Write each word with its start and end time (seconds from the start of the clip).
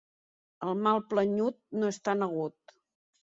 El 0.69 0.79
mal 0.85 1.01
planyut 1.11 1.59
no 1.81 1.91
és 1.95 2.01
tan 2.09 2.27
agut. 2.29 2.75